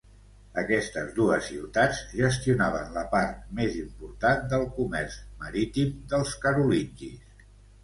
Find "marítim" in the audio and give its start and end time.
5.45-5.95